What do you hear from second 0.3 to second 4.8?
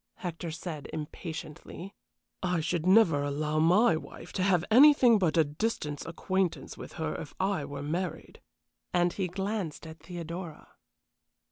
said, impatiently. "I should never allow my wife to have